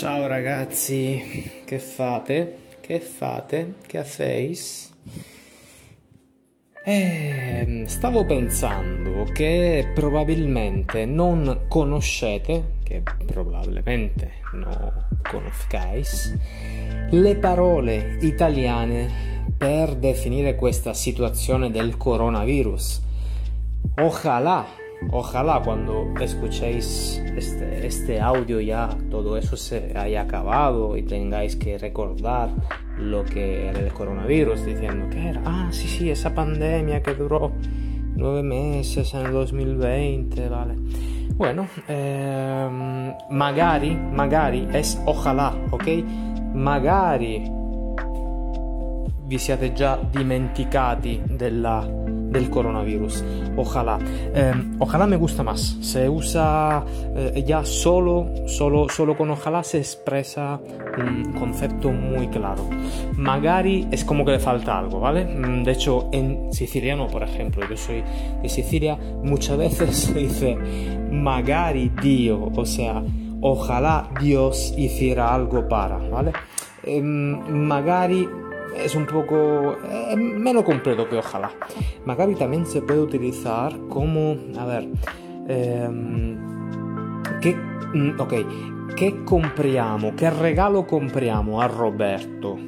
[0.00, 2.56] Ciao ragazzi, che fate?
[2.80, 3.74] Che fate?
[3.86, 4.88] Che face?
[6.82, 16.34] Eh, stavo pensando che probabilmente non conoscete, che probabilmente non conoscais,
[17.10, 23.02] le parole italiane per definire questa situazione del coronavirus.
[23.96, 24.79] Ojalá
[25.10, 31.78] Ojalá cuando escuchéis este, este, audio ya todo eso se haya acabado y tengáis que
[31.78, 32.50] recordar
[32.98, 37.52] lo que era el coronavirus, diciendo que era, ah, sí, sí, esa pandemia que duró
[38.14, 40.74] nueve meses en el 2020, vale.
[41.34, 45.88] Bueno, eh, magari, magari es ojalá, ok?
[46.52, 47.60] Magari
[49.30, 51.88] vi siate già dimenticati della,
[52.30, 53.24] del coronavirus.
[53.56, 53.98] Ojalá.
[54.34, 55.76] Eh, ojalá me gusta más.
[55.80, 56.84] Se usa
[57.16, 60.60] eh, ya solo, solo, solo con ojalá se expresa
[60.98, 62.68] un concepto muy claro.
[63.16, 65.24] Magari es como que le falta algo, ¿vale?
[65.24, 68.02] Mm, de hecho, en siciliano, por ejemplo, yo soy
[68.42, 70.56] de Sicilia, muchas veces se dice
[71.10, 73.02] magari Dio, o sea,
[73.40, 76.32] ojalá Dios hiciera algo para, ¿vale?
[76.82, 78.28] Eh, magari
[78.76, 81.50] es un poco eh, menos completo que ojalá.
[82.04, 84.88] Magari también se puede utilizar como, a ver,
[85.48, 86.38] ehm,
[87.40, 92.58] ¿qué, mm, ok, che compriamo, che regalo compriamo a Roberto?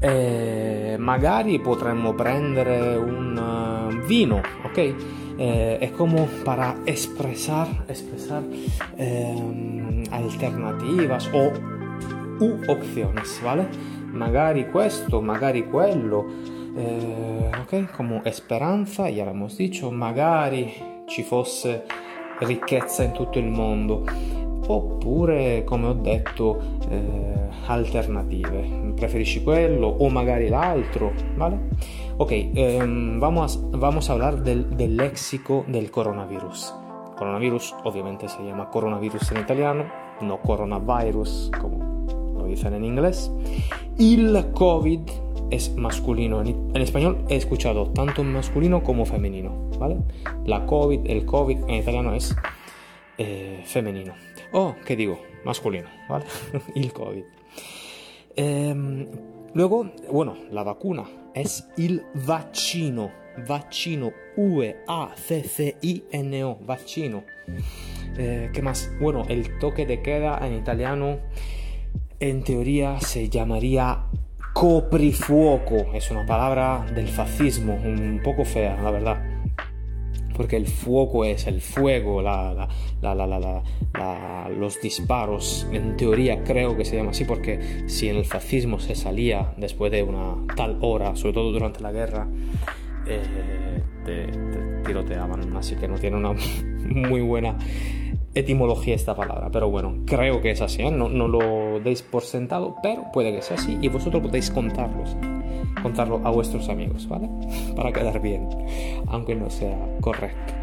[0.00, 4.94] Eh, magari potremmo prendere un uh, vino, ok?
[5.40, 8.42] Eh, es como para expresar, expresar
[8.96, 11.52] eh, alternativas o
[12.40, 13.66] u opciones, ¿vale?
[14.10, 16.24] Magari questo, magari quello,
[16.76, 17.92] eh, ok?
[17.92, 20.72] Come speranza, ya l'abbiamo detto, magari
[21.06, 21.84] ci fosse
[22.40, 24.04] ricchezza in tutto il mondo,
[24.66, 31.68] oppure, come ho detto, eh, alternative, preferisci quello o magari l'altro, ¿vale?
[32.16, 32.78] Ok, eh,
[33.18, 36.74] vamos, a, vamos a hablar del, del léxico del coronavirus.
[37.16, 39.84] Coronavirus ovviamente se llama coronavirus en italiano,
[40.20, 41.87] no coronavirus lo
[42.48, 43.30] dicen en inglés.
[43.98, 45.00] Il COVID
[45.50, 46.42] es masculino.
[46.42, 49.98] En, español he escuchado tanto masculino como femenino, ¿vale?
[50.44, 52.34] La COVID, el COVID en italiano es
[53.18, 54.14] eh, femenino.
[54.52, 55.20] Oh, ¿qué digo?
[55.44, 56.24] Masculino, ¿vale?
[56.74, 57.24] el COVID.
[58.36, 59.06] Em,
[59.54, 61.04] luego, bueno, la vacuna
[61.34, 63.10] es il vaccino.
[63.46, 65.38] Vaccino, V-A-C-C-I-N-O,
[66.66, 67.22] vaccino.
[68.16, 68.90] Eh, ¿Qué más?
[69.00, 71.18] Bueno, el toque de queda en italiano
[72.20, 74.04] en teoría se llamaría
[74.52, 75.92] coprifuoco.
[75.94, 79.22] Es una palabra del fascismo, un poco fea, la verdad.
[80.36, 82.22] Porque el fuego es el fuego,
[84.56, 85.66] los disparos.
[85.72, 89.90] En teoría creo que se llama así porque si en el fascismo se salía después
[89.90, 92.28] de una tal hora, sobre todo durante la guerra,
[93.06, 94.28] eh, te
[94.84, 95.56] tiroteaban.
[95.56, 96.32] Así que no tiene una
[96.88, 97.56] muy buena
[98.34, 100.90] etimología esta palabra, pero bueno, creo que es así, ¿eh?
[100.90, 105.16] no, no, lo deis por sentado, pero puede que sea así y vosotros podéis contarlos,
[105.82, 107.28] contarlo a vuestros amigos, ¿vale?
[107.76, 108.48] Para quedar bien,
[109.08, 110.54] aunque no sea correcto.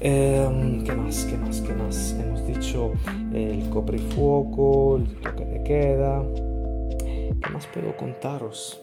[0.00, 1.24] Em, ¿Qué más?
[1.24, 1.60] ¿Qué más?
[1.60, 2.16] ¿Qué más?
[2.20, 2.92] Hemos dicho
[3.32, 6.22] el coprifuoco, el toque de queda.
[6.98, 8.80] ¿Qué más puedo contaros?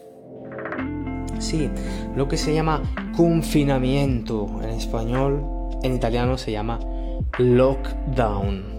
[1.40, 1.69] Sí,
[2.16, 2.81] lo que se llama
[3.16, 5.44] confinamiento en español,
[5.84, 6.80] en italiano se llama
[7.39, 8.73] lockdown.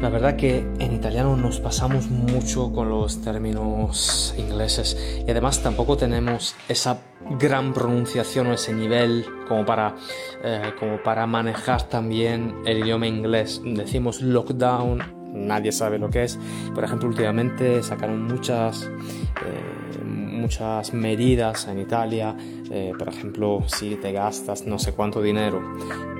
[0.00, 5.96] La verdad que en italiano nos pasamos mucho con los términos ingleses y además tampoco
[5.96, 6.98] tenemos esa
[7.38, 9.94] gran pronunciación o ese nivel como para,
[10.42, 13.62] eh, como para manejar también el idioma inglés.
[13.64, 16.38] Decimos lockdown, nadie sabe lo que es.
[16.74, 22.36] Por ejemplo, últimamente sacaron muchas, eh, muchas medidas en Italia.
[22.70, 25.62] Eh, por ejemplo, si te gastas no sé cuánto dinero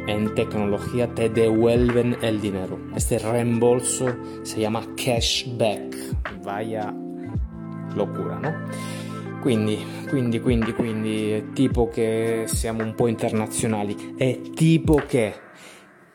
[0.07, 2.79] en tecnología te devuelven el dinero.
[2.95, 5.97] Este reembolso se llama cashback.
[6.43, 6.95] Vaya
[7.95, 8.53] locura, no?
[9.43, 9.79] Quindi,
[10.09, 14.15] quindi, quindi, quindi, tipo che siamo un po' internazionali.
[14.17, 15.35] È tipo che,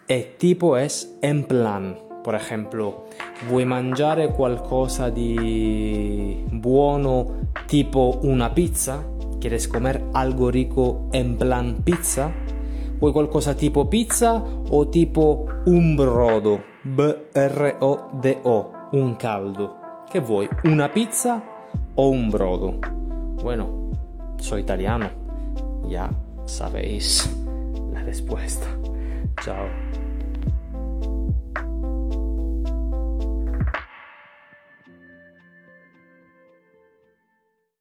[0.06, 2.07] è tipo es en plan.
[2.24, 3.06] Per esempio,
[3.47, 9.03] vuoi mangiare qualcosa di buono tipo una pizza?
[9.39, 12.31] ¿Quieres comer algo rico en plan pizza?
[12.97, 16.63] Vuoi qualcosa tipo pizza o tipo un brodo?
[16.81, 19.75] B-R-O-D-O, un caldo.
[20.09, 20.50] Che vuoi?
[20.63, 21.41] Una pizza
[21.94, 22.80] o un brodo?
[23.41, 23.91] Bueno,
[24.38, 25.09] soy italiano.
[25.88, 26.09] Ya
[26.45, 27.30] sabéis
[27.94, 28.68] la respuesta.
[29.41, 29.88] Ciao.